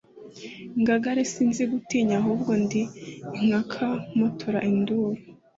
[0.77, 2.81] Ingangare sinzi gutinya ahubwo ndi
[3.39, 5.17] inkaka mpotora induru